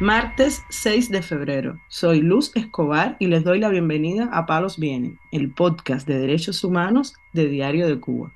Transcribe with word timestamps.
Martes 0.00 0.62
6 0.68 1.10
de 1.10 1.22
febrero. 1.22 1.80
Soy 1.88 2.20
Luz 2.20 2.52
Escobar 2.54 3.16
y 3.18 3.28
les 3.28 3.44
doy 3.44 3.60
la 3.60 3.70
bienvenida 3.70 4.28
a 4.30 4.44
Palos 4.44 4.78
Vienen, 4.78 5.18
el 5.32 5.54
podcast 5.54 6.06
de 6.06 6.18
derechos 6.18 6.62
humanos 6.64 7.14
de 7.32 7.48
Diario 7.48 7.88
de 7.88 7.98
Cuba. 7.98 8.30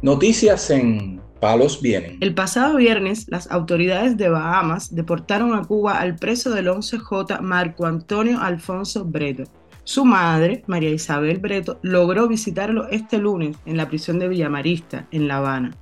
Noticias 0.00 0.70
en 0.70 1.20
Palos 1.40 1.82
Vienen. 1.82 2.16
El 2.22 2.34
pasado 2.34 2.78
viernes, 2.78 3.26
las 3.28 3.50
autoridades 3.50 4.16
de 4.16 4.30
Bahamas 4.30 4.94
deportaron 4.94 5.54
a 5.54 5.62
Cuba 5.62 5.98
al 6.00 6.16
preso 6.16 6.52
del 6.52 6.68
11J 6.68 7.38
Marco 7.40 7.84
Antonio 7.84 8.40
Alfonso 8.40 9.04
Breto. 9.04 9.44
Su 9.84 10.06
madre, 10.06 10.64
María 10.68 10.88
Isabel 10.88 11.36
Breto, 11.36 11.78
logró 11.82 12.28
visitarlo 12.28 12.88
este 12.88 13.18
lunes 13.18 13.58
en 13.66 13.76
la 13.76 13.88
prisión 13.88 14.18
de 14.18 14.28
Villamarista, 14.28 15.06
en 15.10 15.28
La 15.28 15.36
Habana. 15.36 15.76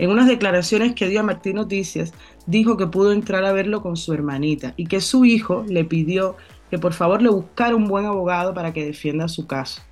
En 0.00 0.08
unas 0.08 0.28
declaraciones 0.28 0.94
que 0.94 1.10
dio 1.10 1.20
a 1.20 1.24
Martín 1.24 1.56
Noticias, 1.56 2.14
dijo 2.46 2.78
que 2.78 2.86
pudo 2.86 3.12
entrar 3.12 3.44
a 3.44 3.52
verlo 3.52 3.82
con 3.82 3.98
su 3.98 4.14
hermanita 4.14 4.72
y 4.78 4.86
que 4.86 5.02
su 5.02 5.26
hijo 5.26 5.62
le 5.68 5.84
pidió 5.84 6.36
que 6.70 6.78
por 6.78 6.94
favor 6.94 7.20
le 7.20 7.28
buscara 7.28 7.76
un 7.76 7.84
buen 7.86 8.06
abogado 8.06 8.54
para 8.54 8.72
que 8.72 8.86
defienda 8.86 9.28
su 9.28 9.46
caso. 9.46 9.82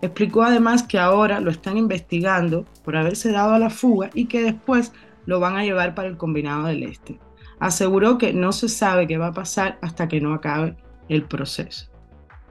Explicó 0.00 0.44
además 0.44 0.82
que 0.82 0.98
ahora 0.98 1.40
lo 1.40 1.50
están 1.50 1.76
investigando 1.76 2.64
por 2.86 2.96
haberse 2.96 3.32
dado 3.32 3.52
a 3.52 3.58
la 3.58 3.68
fuga 3.68 4.08
y 4.14 4.28
que 4.28 4.42
después 4.42 4.94
lo 5.26 5.40
van 5.40 5.56
a 5.56 5.62
llevar 5.62 5.94
para 5.94 6.08
el 6.08 6.16
combinado 6.16 6.68
del 6.68 6.82
Este. 6.82 7.20
Aseguró 7.60 8.16
que 8.16 8.32
no 8.32 8.50
se 8.50 8.70
sabe 8.70 9.06
qué 9.06 9.18
va 9.18 9.26
a 9.26 9.34
pasar 9.34 9.78
hasta 9.82 10.08
que 10.08 10.22
no 10.22 10.32
acabe 10.32 10.74
el 11.10 11.24
proceso. 11.24 11.90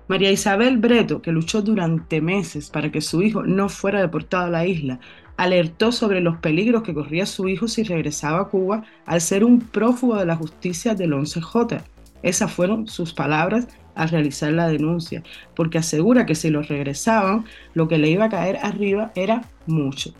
María 0.08 0.32
Isabel 0.32 0.78
Breto, 0.78 1.24
que 1.24 1.32
luchó 1.32 1.64
durante 1.64 2.22
meses 2.22 2.70
para 2.70 2.92
que 2.92 3.02
su 3.02 3.24
hijo 3.24 3.42
no 3.42 3.70
fuera 3.70 4.02
deportado 4.02 4.46
a 4.46 4.50
la 4.50 4.68
isla, 4.68 5.00
alertó 5.38 5.92
sobre 5.92 6.22
los 6.22 6.38
peligros 6.38 6.84
que 6.84 6.94
corría 6.94 7.26
su 7.26 7.48
hijo 7.48 7.68
si 7.68 7.84
regresaba 7.84 8.42
a 8.42 8.48
Cuba 8.50 8.84
al 9.06 9.22
ser 9.22 9.44
un 9.44 9.60
prófugo 9.60 10.18
de 10.18 10.26
la 10.26 10.36
justicia 10.36 10.96
del 10.96 11.14
11J. 11.14 11.82
Esas 12.22 12.52
fueron 12.52 12.88
sus 12.88 13.14
palabras 13.14 13.68
al 13.96 14.10
realizar 14.10 14.52
la 14.54 14.68
denuncia, 14.68 15.24
porque 15.56 15.78
asegura 15.78 16.26
que 16.26 16.36
si 16.36 16.50
lo 16.50 16.62
regresaban, 16.62 17.46
lo 17.74 17.88
que 17.88 17.98
le 17.98 18.10
iba 18.10 18.26
a 18.26 18.30
caer 18.30 18.58
arriba 18.62 19.12
era 19.16 19.44
mucho. 19.68 20.14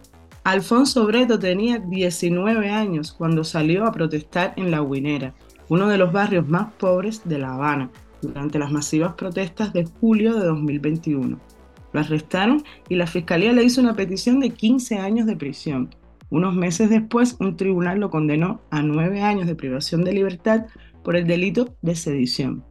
Alfonso 0.44 1.06
Breto 1.06 1.40
tenía 1.40 1.80
19 1.80 2.70
años 2.70 3.14
cuando 3.14 3.44
salió 3.44 3.86
a 3.86 3.94
protestar 3.94 4.54
en 4.58 4.72
La 4.72 4.82
Huinera, 4.82 5.34
uno 5.70 5.88
de 5.88 5.98
los 5.98 6.12
barrios 6.12 6.48
más 6.48 6.74
pobres 6.74 7.22
de 7.24 7.40
La 7.40 7.54
Habana, 7.54 7.90
durante 8.22 8.60
las 8.60 8.72
masivas 8.72 9.14
protestas 9.14 9.72
de 9.72 9.86
julio 9.86 10.34
de 10.36 10.46
2021. 10.46 11.40
Lo 11.94 12.02
arrestaron 12.02 12.64
y 12.90 12.96
la 12.96 13.08
fiscalía 13.08 13.54
le 13.54 13.64
hizo 13.64 13.82
una 13.82 13.96
petición 13.96 14.40
de 14.40 14.50
15 14.50 14.98
años 14.98 15.26
de 15.26 15.38
prisión. 15.38 15.96
Unos 16.30 16.56
meses 16.56 16.90
después, 16.90 17.38
un 17.40 17.56
tribunal 17.56 18.00
lo 18.00 18.10
condenó 18.10 18.62
a 18.72 18.82
nueve 18.82 19.22
años 19.22 19.48
de 19.48 19.56
privación 19.56 20.04
de 20.04 20.14
libertad 20.14 20.66
por 21.04 21.16
el 21.16 21.28
delito 21.28 21.76
de 21.82 21.96
sedición. 21.96 22.64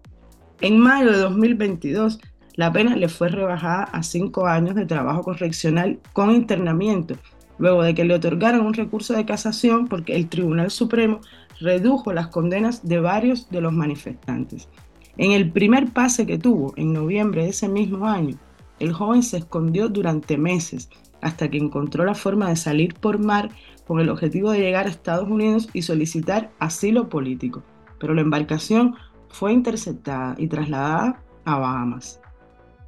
En 0.61 0.79
mayo 0.79 1.12
de 1.12 1.19
2022, 1.19 2.20
la 2.56 2.73
pena 2.73 2.97
le 2.97 3.09
fue 3.09 3.29
rebajada 3.29 3.84
a 3.84 4.03
cinco 4.03 4.47
años 4.47 4.75
de 4.75 4.84
trabajo 4.84 5.23
correccional 5.23 6.01
con 6.12 6.31
internamiento, 6.31 7.14
luego 7.59 7.83
de 7.83 7.95
que 7.95 8.05
le 8.05 8.14
otorgaron 8.14 8.67
un 8.67 8.75
recurso 8.75 9.14
de 9.14 9.25
casación 9.25 9.86
porque 9.86 10.17
el 10.17 10.29
Tribunal 10.29 10.70
Supremo 10.70 11.20
redujo 11.61 12.12
las 12.12 12.29
condenas 12.29 12.86
de 12.86 13.01
varios 13.01 13.48
de 13.51 13.61
los 13.61 13.73
manifestantes. 13.73 14.69
En 15.17 15.33
el 15.33 15.51
primer 15.53 15.92
pase 15.92 16.27
que 16.27 16.39
tuvo 16.39 16.75
en 16.77 16.92
noviembre 16.92 17.45
de 17.45 17.51
ese 17.51 17.69
mismo 17.69 18.07
año, 18.07 18.36
el 18.83 18.93
joven 18.93 19.23
se 19.23 19.39
escondió 19.39 19.89
durante 19.89 20.37
meses 20.37 20.91
hasta 21.21 21.49
que 21.49 21.59
encontró 21.59 22.05
la 22.05 22.15
forma 22.15 22.49
de 22.49 22.57
salir 22.57 22.95
por 22.95 23.19
mar 23.19 23.51
con 23.87 24.01
el 24.01 24.09
objetivo 24.09 24.51
de 24.51 24.59
llegar 24.59 24.87
a 24.87 24.91
Estados 24.91 25.29
Unidos 25.29 25.69
y 25.73 25.83
solicitar 25.83 26.51
asilo 26.59 27.09
político. 27.09 27.63
Pero 28.01 28.15
la 28.15 28.23
embarcación 28.23 28.97
fue 29.29 29.53
interceptada 29.53 30.35
y 30.37 30.48
trasladada 30.48 31.23
a 31.45 31.59
Bahamas. 31.59 32.21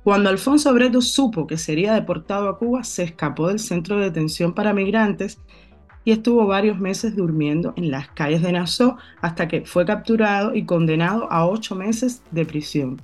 Cuando 0.02 0.28
Alfonso 0.28 0.74
Breto 0.74 1.00
supo 1.00 1.46
que 1.46 1.56
sería 1.56 1.94
deportado 1.94 2.48
a 2.48 2.58
Cuba, 2.58 2.84
se 2.84 3.04
escapó 3.04 3.48
del 3.48 3.58
centro 3.58 3.96
de 3.96 4.04
detención 4.04 4.52
para 4.52 4.74
migrantes 4.74 5.38
y 6.04 6.10
estuvo 6.10 6.46
varios 6.46 6.78
meses 6.78 7.16
durmiendo 7.16 7.72
en 7.76 7.90
las 7.90 8.08
calles 8.08 8.42
de 8.42 8.52
Nassau 8.52 8.96
hasta 9.22 9.48
que 9.48 9.62
fue 9.64 9.86
capturado 9.86 10.54
y 10.54 10.66
condenado 10.66 11.30
a 11.32 11.46
ocho 11.46 11.74
meses 11.74 12.22
de 12.32 12.44
prisión. 12.44 13.00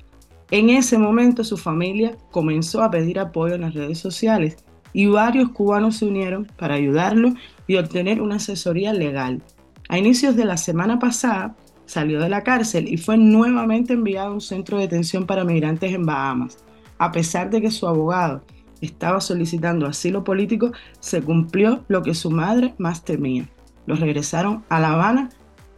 En 0.50 0.68
ese 0.68 0.98
momento 0.98 1.44
su 1.44 1.56
familia 1.56 2.16
comenzó 2.32 2.82
a 2.82 2.90
pedir 2.90 3.20
apoyo 3.20 3.54
en 3.54 3.60
las 3.60 3.74
redes 3.74 3.98
sociales 3.98 4.56
y 4.92 5.06
varios 5.06 5.50
cubanos 5.50 5.98
se 5.98 6.06
unieron 6.06 6.50
para 6.56 6.74
ayudarlo 6.74 7.34
y 7.68 7.76
obtener 7.76 8.20
una 8.20 8.36
asesoría 8.36 8.92
legal. 8.92 9.42
A 9.88 9.98
inicios 9.98 10.34
de 10.34 10.44
la 10.44 10.56
semana 10.56 10.98
pasada 10.98 11.56
salió 11.86 12.20
de 12.20 12.28
la 12.28 12.42
cárcel 12.42 12.88
y 12.88 12.96
fue 12.96 13.16
nuevamente 13.16 13.92
enviado 13.92 14.30
a 14.30 14.34
un 14.34 14.40
centro 14.40 14.76
de 14.76 14.84
detención 14.84 15.24
para 15.24 15.44
migrantes 15.44 15.92
en 15.92 16.04
Bahamas. 16.04 16.58
A 16.98 17.12
pesar 17.12 17.50
de 17.50 17.60
que 17.60 17.70
su 17.70 17.86
abogado 17.86 18.42
estaba 18.80 19.20
solicitando 19.20 19.86
asilo 19.86 20.24
político, 20.24 20.72
se 20.98 21.22
cumplió 21.22 21.84
lo 21.86 22.02
que 22.02 22.14
su 22.14 22.30
madre 22.30 22.74
más 22.78 23.04
temía. 23.04 23.48
Lo 23.86 23.94
regresaron 23.94 24.64
a 24.68 24.80
La 24.80 24.94
Habana 24.94 25.30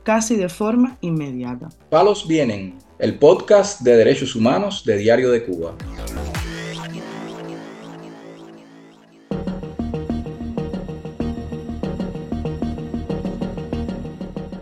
casi 0.03 0.37
de 0.37 0.49
forma 0.49 0.97
inmediata. 1.00 1.69
Palos 1.91 2.27
vienen, 2.27 2.75
el 3.03 3.19
podcast 3.19 3.81
de 3.81 3.97
derechos 3.97 4.37
humanos 4.37 4.85
de 4.85 4.97
Diario 4.97 5.33
de 5.33 5.43
Cuba. 5.43 5.75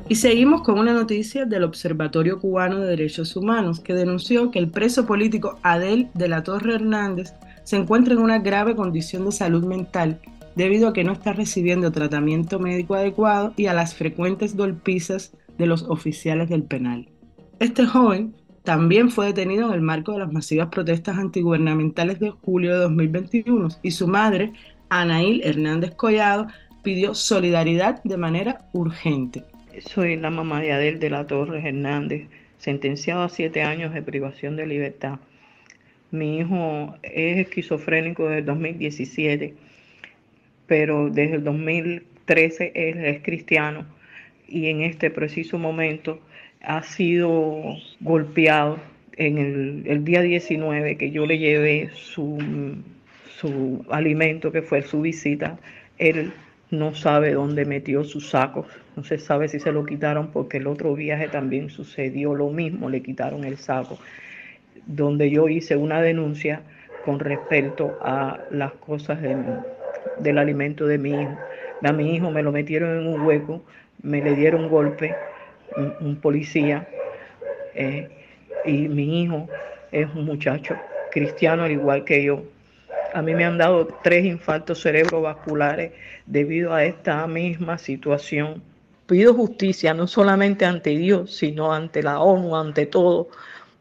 Y 0.09 0.15
seguimos 0.15 0.63
con 0.63 0.79
una 0.79 0.95
noticia 0.95 1.45
del 1.45 1.65
Observatorio 1.65 2.41
Cubano 2.41 2.81
de 2.81 2.89
Derechos 2.89 3.37
Humanos, 3.37 3.79
que 3.79 3.93
denunció 3.93 4.51
que 4.51 4.59
el 4.59 4.71
preso 4.71 5.05
político 5.05 5.59
Adel 5.63 6.09
de 6.15 6.29
la 6.29 6.43
Torre 6.43 6.77
Hernández 6.77 7.35
se 7.65 7.77
encuentra 7.77 8.15
en 8.15 8.21
una 8.21 8.39
grave 8.39 8.75
condición 8.75 9.27
de 9.27 9.33
salud 9.33 9.65
mental 9.67 10.19
debido 10.57 10.89
a 10.89 10.93
que 10.95 11.05
no 11.05 11.13
está 11.13 11.35
recibiendo 11.35 11.93
tratamiento 11.93 12.59
médico 12.59 12.95
adecuado 12.95 13.53
y 13.59 13.67
a 13.67 13.75
las 13.75 13.95
frecuentes 13.95 14.57
golpizas 14.57 15.33
de 15.59 15.67
los 15.67 15.83
oficiales 15.83 16.49
del 16.49 16.63
penal. 16.63 17.07
Este 17.61 17.87
joven 17.87 18.35
también 18.65 19.11
fue 19.11 19.27
detenido 19.27 19.69
en 19.69 19.75
el 19.75 19.81
marco 19.81 20.13
de 20.13 20.19
las 20.19 20.33
masivas 20.33 20.69
protestas 20.69 21.19
antigubernamentales 21.19 22.19
de 22.19 22.31
julio 22.31 22.73
de 22.73 22.81
2021 22.81 23.69
y 23.83 23.93
su 23.93 24.09
madre, 24.09 24.53
Anaíl 24.89 25.43
Hernández 25.45 25.95
Collado, 25.95 26.49
pidió 26.83 27.15
solidaridad 27.15 28.03
de 28.03 28.17
manera 28.17 28.69
urgente. 28.73 29.45
Soy 29.79 30.17
la 30.17 30.31
mamá 30.31 30.61
de 30.61 30.73
Adel 30.73 30.99
de 30.99 31.11
la 31.11 31.27
Torres 31.29 31.65
Hernández, 31.65 32.29
sentenciado 32.59 33.23
a 33.23 33.29
siete 33.29 33.63
años 33.63 33.95
de 33.95 34.03
privación 34.03 34.57
de 34.57 34.67
libertad. 34.67 35.21
Mi 36.11 36.39
hijo 36.39 36.97
es 37.03 37.39
esquizofrénico 37.39 38.25
desde 38.25 38.39
el 38.39 38.47
2017 38.47 39.55
pero 40.71 41.11
desde 41.11 41.35
el 41.35 41.43
2013 41.43 42.71
él 42.77 43.05
es 43.05 43.23
cristiano 43.25 43.87
y 44.47 44.69
en 44.69 44.83
este 44.83 45.11
preciso 45.11 45.59
momento 45.59 46.21
ha 46.63 46.83
sido 46.83 47.77
golpeado 48.01 48.79
en 49.17 49.85
el, 49.87 50.05
día 50.05 50.23
19 50.23 50.97
que 50.97 51.11
yo 51.11 51.27
le 51.27 51.39
llevé 51.39 51.91
su, 51.95 52.39
su 53.39 53.85
alimento, 53.91 54.53
que 54.53 54.63
fue 54.63 54.83
su 54.83 55.03
visita, 55.03 55.59
él 55.99 56.33
no 56.71 56.95
sabe 56.95 57.33
dónde 57.33 57.65
metió 57.65 58.05
sus 58.05 58.31
sacos, 58.31 58.67
no 58.97 59.05
se 59.05 59.19
sabe 59.19 59.49
si 59.49 59.61
se 59.61 59.73
lo 59.73 59.85
quitaron 59.85 60.31
porque 60.31 60.59
el 60.59 60.67
otro 60.67 60.95
viaje 60.95 61.29
también 61.29 61.71
sucedió 61.71 62.35
lo 62.35 62.51
mismo, 62.51 62.89
le 62.89 63.03
quitaron 63.03 63.45
el 63.45 63.57
saco, 63.57 63.99
donde 64.87 65.31
yo 65.31 65.49
hice 65.49 65.77
una 65.77 66.01
denuncia 66.01 66.63
con 67.05 67.19
respecto 67.19 67.99
a 68.03 68.39
las 68.51 68.73
cosas 68.73 69.21
del 69.21 69.45
del 70.19 70.39
alimento 70.39 70.87
de 70.87 70.99
mi 70.99 71.11
hijo. 71.11 71.39
A 71.83 71.93
mi 71.93 72.15
hijo 72.15 72.31
me 72.31 72.43
lo 72.43 72.53
metieron 72.53 72.99
en 72.99 73.07
un 73.07 73.21
hueco, 73.23 73.63
me 74.03 74.23
le 74.23 74.35
dieron 74.35 74.69
golpe, 74.69 75.15
un, 75.77 76.17
policía, 76.17 76.87
eh, 77.75 78.09
y 78.65 78.89
mi 78.89 79.23
hijo 79.23 79.49
es 79.93 80.07
un 80.15 80.25
muchacho 80.25 80.75
cristiano 81.11 81.65
al 81.65 81.73
igual 81.73 82.05
que 82.05 82.23
yo. 82.25 82.43
A 83.13 83.23
mí 83.23 83.35
me 83.35 83.45
han 83.45 83.59
dado 83.59 83.87
tres 83.87 84.25
infartos 84.25 84.83
cerebrovasculares 84.83 85.93
debido 86.27 86.73
a 86.73 86.85
esta 86.85 87.27
misma 87.27 87.77
situación. 87.79 88.63
Pido 89.07 89.35
justicia 89.35 89.93
no 89.95 90.07
solamente 90.07 90.65
ante 90.65 90.91
Dios, 90.91 91.35
sino 91.35 91.73
ante 91.73 92.03
la 92.03 92.21
ONU, 92.21 92.55
ante 92.55 92.87
todo, 92.87 93.29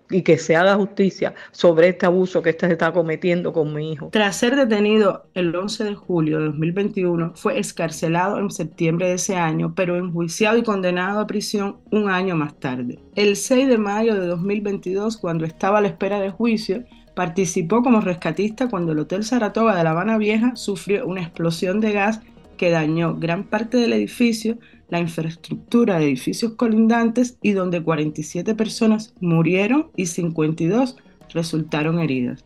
y 0.10 0.24
que 0.24 0.38
se 0.38 0.56
haga 0.56 0.76
justicia 0.76 1.34
sobre 1.52 1.90
este 1.90 2.06
abuso 2.06 2.42
que 2.42 2.52
este 2.52 2.68
se 2.68 2.74
está 2.74 2.92
cometiendo 2.92 3.54
con 3.54 3.74
mi 3.74 3.92
hijo. 3.92 4.10
Tras 4.12 4.38
ser 4.38 4.56
detenido 4.56 5.30
el 5.34 5.56
11 5.56 5.84
de 5.84 5.96
julio 5.96 6.40
de 6.40 6.46
2021, 6.46 7.34
fue 7.36 7.60
escarcelado 7.60 8.40
en 8.40 8.50
septiembre 8.50 9.08
de 9.08 9.14
ese 9.14 9.36
año, 9.36 9.74
pero 9.76 9.98
enjuiciado 9.98 10.58
y 10.58 10.64
condenado 10.64 11.20
a 11.20 11.28
prisión 11.28 11.78
un 11.92 12.10
año 12.10 12.36
más 12.36 12.60
tarde. 12.60 13.00
El 13.16 13.36
6 13.36 13.68
de 13.68 13.78
mayo 13.78 14.16
de 14.16 14.28
2022, 14.28 15.18
cuando 15.18 15.46
estaba 15.46 15.80
a 15.80 15.82
la 15.82 15.88
espera 15.88 16.20
de 16.20 16.30
juicio, 16.30 16.84
participó 17.16 17.84
como 17.84 18.02
rescatista 18.02 18.70
cuando 18.70 18.94
el 18.94 19.00
Hotel 19.00 19.24
Saratoga 19.24 19.76
de 19.76 19.84
La 19.84 19.92
Habana 19.92 20.18
Vieja 20.18 20.56
sufrió 20.56 21.06
una 21.06 21.22
explosión 21.22 21.82
de 21.82 21.92
gas 21.92 22.22
que 22.58 22.70
dañó 22.70 23.16
gran 23.16 23.46
parte 23.46 23.78
del 23.78 23.94
edificio, 23.94 24.58
la 24.90 25.00
infraestructura 25.00 26.00
de 26.00 26.06
edificios 26.06 26.54
colindantes 26.54 27.38
y 27.42 27.52
donde 27.52 27.84
47 27.84 28.56
personas 28.56 29.14
murieron 29.20 29.92
y 29.96 30.08
52 30.08 30.98
resultaron 31.34 32.00
heridas. 32.00 32.44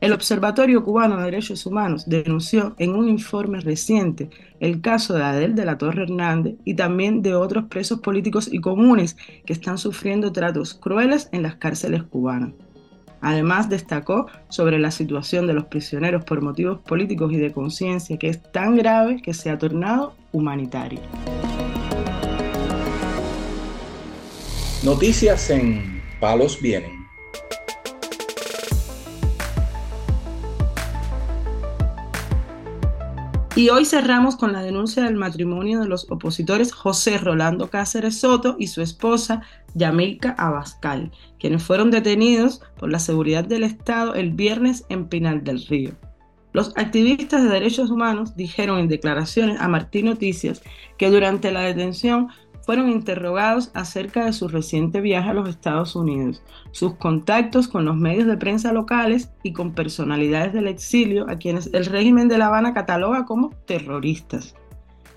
El 0.00 0.12
Observatorio 0.12 0.84
Cubano 0.84 1.16
de 1.16 1.24
Derechos 1.24 1.66
Humanos 1.66 2.08
denunció 2.08 2.76
en 2.78 2.94
un 2.94 3.08
informe 3.08 3.58
reciente 3.60 4.30
el 4.60 4.80
caso 4.80 5.14
de 5.14 5.24
Adel 5.24 5.56
de 5.56 5.64
la 5.64 5.76
Torre 5.76 6.04
Hernández 6.04 6.54
y 6.64 6.74
también 6.74 7.20
de 7.20 7.34
otros 7.34 7.64
presos 7.64 7.98
políticos 7.98 8.48
y 8.52 8.60
comunes 8.60 9.16
que 9.44 9.52
están 9.52 9.76
sufriendo 9.76 10.30
tratos 10.30 10.74
crueles 10.74 11.28
en 11.32 11.42
las 11.42 11.56
cárceles 11.56 12.04
cubanas. 12.04 12.52
Además, 13.20 13.68
destacó 13.68 14.26
sobre 14.48 14.78
la 14.78 14.92
situación 14.92 15.48
de 15.48 15.54
los 15.54 15.64
prisioneros 15.64 16.24
por 16.24 16.42
motivos 16.42 16.78
políticos 16.78 17.32
y 17.32 17.38
de 17.38 17.52
conciencia 17.52 18.16
que 18.18 18.28
es 18.28 18.40
tan 18.52 18.76
grave 18.76 19.20
que 19.20 19.34
se 19.34 19.50
ha 19.50 19.58
tornado 19.58 20.14
humanitaria. 20.30 21.00
Noticias 24.84 25.50
en 25.50 26.00
Palos 26.20 26.62
Vienen. 26.62 27.04
Y 33.56 33.70
hoy 33.70 33.84
cerramos 33.84 34.36
con 34.36 34.52
la 34.52 34.62
denuncia 34.62 35.02
del 35.02 35.16
matrimonio 35.16 35.80
de 35.80 35.88
los 35.88 36.08
opositores 36.12 36.72
José 36.72 37.18
Rolando 37.18 37.70
Cáceres 37.70 38.20
Soto 38.20 38.54
y 38.56 38.68
su 38.68 38.80
esposa 38.80 39.42
Yamilca 39.74 40.36
Abascal, 40.38 41.10
quienes 41.40 41.64
fueron 41.64 41.90
detenidos 41.90 42.62
por 42.78 42.92
la 42.92 43.00
seguridad 43.00 43.42
del 43.42 43.64
Estado 43.64 44.14
el 44.14 44.30
viernes 44.30 44.84
en 44.90 45.08
Pinal 45.08 45.42
del 45.42 45.66
Río. 45.66 45.90
Los 46.52 46.72
activistas 46.76 47.42
de 47.42 47.50
derechos 47.50 47.90
humanos 47.90 48.36
dijeron 48.36 48.78
en 48.78 48.88
declaraciones 48.88 49.60
a 49.60 49.66
Martín 49.66 50.06
Noticias 50.06 50.62
que 50.96 51.10
durante 51.10 51.50
la 51.50 51.60
detención 51.60 52.28
fueron 52.68 52.90
interrogados 52.90 53.70
acerca 53.72 54.26
de 54.26 54.34
su 54.34 54.46
reciente 54.46 55.00
viaje 55.00 55.30
a 55.30 55.32
los 55.32 55.48
Estados 55.48 55.96
Unidos, 55.96 56.42
sus 56.70 56.96
contactos 56.96 57.66
con 57.66 57.86
los 57.86 57.96
medios 57.96 58.26
de 58.26 58.36
prensa 58.36 58.74
locales 58.74 59.32
y 59.42 59.54
con 59.54 59.72
personalidades 59.72 60.52
del 60.52 60.66
exilio 60.66 61.24
a 61.30 61.36
quienes 61.38 61.72
el 61.72 61.86
régimen 61.86 62.28
de 62.28 62.36
La 62.36 62.48
Habana 62.48 62.74
cataloga 62.74 63.24
como 63.24 63.54
terroristas. 63.64 64.54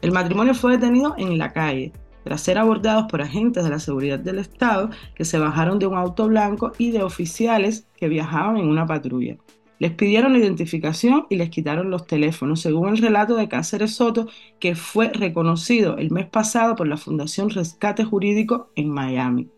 El 0.01 0.13
matrimonio 0.13 0.53
fue 0.53 0.77
detenido 0.77 1.13
en 1.17 1.37
la 1.37 1.51
calle, 1.51 1.91
tras 2.23 2.39
ser 2.39 2.57
abordados 2.57 3.07
por 3.11 3.21
agentes 3.21 3.65
de 3.65 3.69
la 3.69 3.79
seguridad 3.79 4.19
del 4.19 4.39
Estado 4.39 4.89
que 5.13 5.25
se 5.25 5.37
bajaron 5.37 5.77
de 5.77 5.87
un 5.87 5.97
auto 5.97 6.29
blanco 6.29 6.71
y 6.77 6.91
de 6.91 7.03
oficiales 7.03 7.85
que 7.97 8.07
viajaban 8.07 8.55
en 8.55 8.69
una 8.69 8.85
patrulla. 8.85 9.35
Les 9.81 9.89
pidieron 9.89 10.33
la 10.33 10.37
identificación 10.37 11.25
y 11.27 11.37
les 11.37 11.49
quitaron 11.49 11.89
los 11.89 12.05
teléfonos, 12.05 12.61
según 12.61 12.89
el 12.89 12.99
relato 12.99 13.35
de 13.35 13.47
Cáceres 13.47 13.95
Soto, 13.95 14.27
que 14.59 14.75
fue 14.75 15.09
reconocido 15.09 15.97
el 15.97 16.11
mes 16.11 16.27
pasado 16.27 16.75
por 16.75 16.87
la 16.87 16.97
Fundación 16.97 17.49
Rescate 17.49 18.03
Jurídico 18.03 18.69
en 18.75 18.91
Miami. 18.91 19.49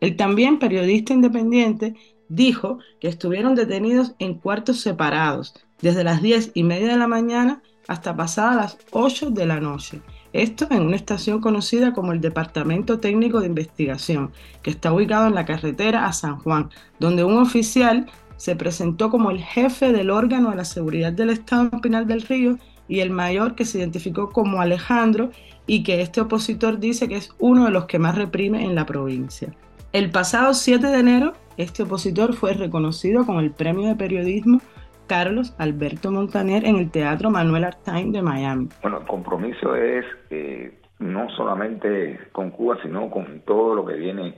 El 0.00 0.14
también 0.14 0.60
periodista 0.60 1.14
independiente 1.14 1.96
dijo 2.28 2.78
que 3.00 3.08
estuvieron 3.08 3.56
detenidos 3.56 4.14
en 4.20 4.34
cuartos 4.34 4.82
separados, 4.82 5.52
desde 5.82 6.04
las 6.04 6.22
10 6.22 6.52
y 6.54 6.62
media 6.62 6.86
de 6.86 6.98
la 6.98 7.08
mañana 7.08 7.60
hasta 7.88 8.14
pasadas 8.14 8.56
las 8.56 8.78
8 8.92 9.30
de 9.30 9.46
la 9.46 9.58
noche. 9.58 10.00
Esto 10.32 10.68
en 10.70 10.82
una 10.82 10.94
estación 10.94 11.40
conocida 11.40 11.92
como 11.92 12.12
el 12.12 12.20
Departamento 12.20 13.00
Técnico 13.00 13.40
de 13.40 13.48
Investigación, 13.48 14.30
que 14.62 14.70
está 14.70 14.92
ubicado 14.92 15.26
en 15.26 15.34
la 15.34 15.44
carretera 15.44 16.06
a 16.06 16.12
San 16.12 16.38
Juan, 16.38 16.70
donde 17.00 17.24
un 17.24 17.38
oficial 17.38 18.06
se 18.36 18.56
presentó 18.56 19.10
como 19.10 19.30
el 19.30 19.40
jefe 19.40 19.92
del 19.92 20.10
órgano 20.10 20.50
de 20.50 20.56
la 20.56 20.64
seguridad 20.64 21.12
del 21.12 21.30
Estado 21.30 21.68
en 21.72 21.80
Pinal 21.80 22.06
del 22.06 22.22
Río 22.22 22.58
y 22.88 23.00
el 23.00 23.10
mayor 23.10 23.54
que 23.54 23.64
se 23.64 23.78
identificó 23.78 24.30
como 24.30 24.60
Alejandro 24.60 25.30
y 25.66 25.82
que 25.82 26.00
este 26.02 26.20
opositor 26.20 26.78
dice 26.78 27.08
que 27.08 27.16
es 27.16 27.34
uno 27.38 27.64
de 27.64 27.70
los 27.70 27.86
que 27.86 27.98
más 27.98 28.16
reprime 28.16 28.64
en 28.64 28.74
la 28.74 28.86
provincia. 28.86 29.52
El 29.92 30.10
pasado 30.10 30.54
7 30.54 30.86
de 30.86 30.98
enero, 30.98 31.32
este 31.56 31.82
opositor 31.82 32.34
fue 32.34 32.52
reconocido 32.52 33.24
con 33.24 33.38
el 33.38 33.50
premio 33.50 33.88
de 33.88 33.96
periodismo 33.96 34.60
Carlos 35.06 35.54
Alberto 35.58 36.10
Montaner 36.10 36.64
en 36.64 36.76
el 36.76 36.90
Teatro 36.90 37.30
Manuel 37.30 37.64
Artain 37.64 38.12
de 38.12 38.22
Miami. 38.22 38.68
Bueno, 38.82 38.98
el 38.98 39.06
compromiso 39.06 39.74
es 39.74 40.04
eh, 40.30 40.78
no 40.98 41.28
solamente 41.30 42.18
con 42.32 42.50
Cuba, 42.50 42.78
sino 42.82 43.10
con 43.10 43.40
todo 43.46 43.74
lo 43.74 43.86
que 43.86 43.94
viene 43.94 44.34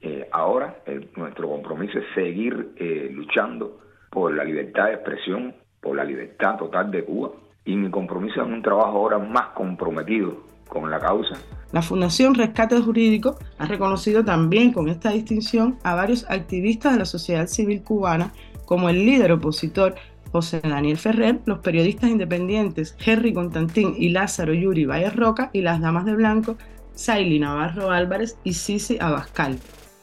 eh, 0.00 0.28
ahora 0.30 0.82
nuestro 1.16 1.48
compromiso 1.48 1.98
es 1.98 2.04
seguir 2.14 2.72
eh, 2.76 3.10
luchando 3.12 3.80
por 4.10 4.34
la 4.34 4.44
libertad 4.44 4.86
de 4.86 4.94
expresión, 4.94 5.54
por 5.80 5.96
la 5.96 6.04
libertad 6.04 6.56
total 6.56 6.90
de 6.90 7.04
Cuba 7.04 7.30
y 7.64 7.76
mi 7.76 7.90
compromiso 7.90 8.40
es 8.40 8.46
un 8.46 8.62
trabajo 8.62 8.98
ahora 8.98 9.18
más 9.18 9.48
comprometido 9.48 10.36
con 10.68 10.90
la 10.90 11.00
causa. 11.00 11.34
La 11.72 11.82
Fundación 11.82 12.34
Rescate 12.34 12.80
Jurídico 12.80 13.38
ha 13.58 13.66
reconocido 13.66 14.24
también 14.24 14.72
con 14.72 14.88
esta 14.88 15.10
distinción 15.10 15.78
a 15.82 15.94
varios 15.94 16.30
activistas 16.30 16.92
de 16.92 17.00
la 17.00 17.04
sociedad 17.04 17.46
civil 17.46 17.82
cubana, 17.82 18.32
como 18.64 18.88
el 18.88 19.04
líder 19.04 19.32
opositor 19.32 19.96
José 20.30 20.60
Daniel 20.60 20.98
Ferrer, 20.98 21.40
los 21.46 21.58
periodistas 21.58 22.10
independientes 22.10 22.96
Henry 23.04 23.32
Constantín 23.32 23.94
y 23.96 24.10
Lázaro 24.10 24.52
Yuri 24.54 24.84
Valle 24.84 25.10
Roca 25.10 25.50
y 25.52 25.62
las 25.62 25.80
damas 25.80 26.04
de 26.04 26.14
blanco 26.14 26.56
Saily 26.92 27.38
Navarro 27.38 27.90
Álvarez 27.90 28.38
y 28.44 28.52
Sisi 28.52 28.98
Abascal 29.00 29.58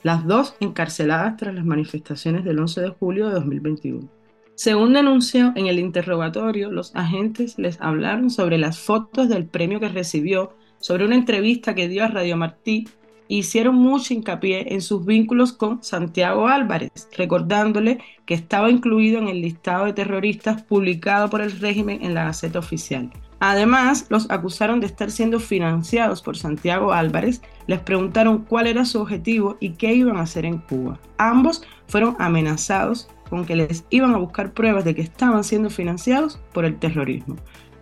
las 0.06 0.24
dos 0.28 0.56
encarceladas 0.60 1.36
tras 1.36 1.56
las 1.56 1.66
manifestaciones 1.66 2.44
del 2.44 2.60
11 2.60 2.80
de 2.80 2.90
julio 2.90 3.28
de 3.28 3.34
2021. 3.34 4.08
Según 4.54 4.94
denunció 4.94 5.52
en 5.56 5.66
el 5.66 5.80
interrogatorio, 5.80 6.72
los 6.72 6.96
agentes 6.96 7.58
les 7.58 7.82
hablaron 7.82 8.30
sobre 8.30 8.60
las 8.60 8.78
fotos 8.78 9.30
del 9.30 9.48
premio 9.48 9.80
que 9.80 9.90
recibió, 9.90 10.54
sobre 10.78 11.06
una 11.06 11.16
entrevista 11.16 11.74
que 11.74 11.88
dio 11.88 12.04
a 12.04 12.08
Radio 12.08 12.38
Martí 12.38 12.88
e 13.30 13.38
hicieron 13.38 13.78
mucho 13.78 14.14
hincapié 14.14 14.76
en 14.76 14.82
sus 14.82 15.04
vínculos 15.08 15.54
con 15.54 15.82
Santiago 15.82 16.48
Álvarez, 16.48 17.10
recordándole 17.18 17.98
que 18.28 18.36
estaba 18.36 18.70
incluido 18.70 19.18
en 19.18 19.28
el 19.28 19.42
listado 19.42 19.86
de 19.86 19.94
terroristas 19.94 20.62
publicado 20.62 21.32
por 21.32 21.42
el 21.42 21.60
régimen 21.60 22.04
en 22.04 22.14
la 22.14 22.26
Gaceta 22.26 22.60
Oficial. 22.60 23.10
Además, 23.40 24.06
los 24.10 24.30
acusaron 24.30 24.80
de 24.80 24.88
estar 24.88 25.12
siendo 25.12 25.40
financiados 25.40 26.22
por 26.22 26.38
Santiago 26.38 26.94
Álvarez, 26.94 27.42
les 27.68 27.80
preguntaron 27.80 28.40
cuál 28.40 28.68
era 28.68 28.86
su 28.86 29.02
objetivo 29.02 29.58
y 29.60 29.72
qué 29.72 29.94
iban 29.94 30.18
a 30.18 30.22
hacer 30.22 30.46
en 30.46 30.60
Cuba. 30.60 31.00
Ambos 31.18 31.64
fueron 31.88 32.16
amenazados 32.20 33.10
con 33.30 33.46
que 33.46 33.56
les 33.56 33.86
iban 33.90 34.14
a 34.14 34.18
buscar 34.18 34.54
pruebas 34.54 34.86
de 34.86 34.96
que 34.96 35.02
estaban 35.02 35.44
siendo 35.44 35.70
financiados 35.70 36.40
por 36.54 36.66
el 36.66 36.78
terrorismo. 36.78 37.36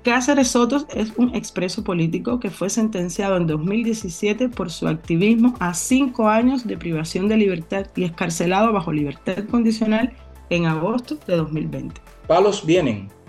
Cáceres 0.04 0.50
Sotos 0.50 0.86
es 0.94 1.14
un 1.16 1.34
expreso 1.34 1.84
político 1.84 2.40
que 2.40 2.50
fue 2.50 2.70
sentenciado 2.70 3.38
en 3.38 3.48
2017 3.48 4.50
por 4.50 4.70
su 4.70 4.88
activismo 4.88 5.56
a 5.60 5.74
cinco 5.74 6.27
años 6.27 6.68
de 6.68 6.77
privación 6.77 7.30
de 7.30 7.38
libertad 7.38 7.88
y 7.96 8.04
escarcelado 8.04 8.74
bajo 8.74 8.92
libertad 8.92 9.46
condicional 9.50 10.12
en 10.50 10.66
agosto 10.66 11.18
de 11.25 11.38
2020. 11.38 12.01
Palos 12.27 12.66
vienen 12.66 13.10